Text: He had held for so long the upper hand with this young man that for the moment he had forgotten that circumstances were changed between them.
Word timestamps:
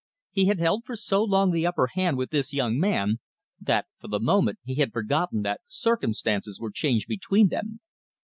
He 0.31 0.47
had 0.47 0.59
held 0.59 0.83
for 0.85 0.95
so 0.95 1.23
long 1.23 1.51
the 1.51 1.67
upper 1.67 1.85
hand 1.93 2.17
with 2.17 2.31
this 2.31 2.53
young 2.53 2.79
man 2.79 3.17
that 3.59 3.85
for 3.99 4.07
the 4.07 4.19
moment 4.19 4.57
he 4.63 4.73
had 4.77 4.91
forgotten 4.91 5.43
that 5.43 5.61
circumstances 5.67 6.59
were 6.59 6.71
changed 6.71 7.07
between 7.07 7.49
them. 7.49 7.81